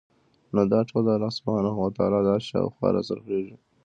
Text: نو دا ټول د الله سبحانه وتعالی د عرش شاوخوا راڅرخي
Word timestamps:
نو 0.53 0.61
دا 0.71 0.79
ټول 0.89 1.01
د 1.05 1.09
الله 1.17 1.31
سبحانه 1.37 1.71
وتعالی 1.83 2.19
د 2.23 2.27
عرش 2.33 2.45
شاوخوا 2.51 2.87
راڅرخي 2.95 3.41